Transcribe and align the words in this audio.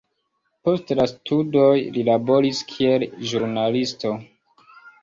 Post 0.67 0.93
la 0.99 1.05
studoj 1.11 1.69
li 1.99 2.07
laboris 2.09 2.65
kiel 2.73 3.07
ĵurnalisto. 3.35 4.17